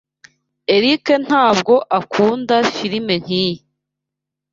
Eric 0.75 1.05
ntabwo 1.27 1.73
akunda 1.99 2.55
firime 2.75 3.15
nkiyi. 3.23 3.57